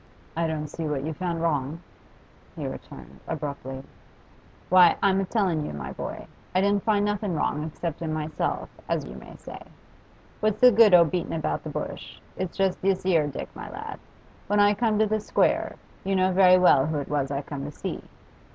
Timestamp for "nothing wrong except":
7.05-8.01